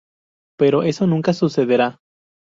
Pero 0.57 0.81
eso 0.81 1.05
nunca 1.05 1.31
sucederá". 1.31 1.99